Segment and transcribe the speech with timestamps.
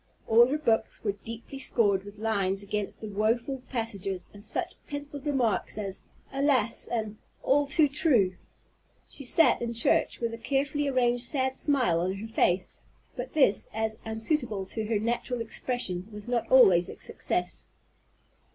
[0.27, 5.27] All her books were deeply scored with lines against the woful passages, and such pencilled
[5.27, 8.35] remarks as "Alas!" and "All too true!"
[9.07, 12.81] She sat in church with a carefully arranged sad smile on her face;
[13.15, 17.67] but this, as unsuitable to her natural expression, was not always a success.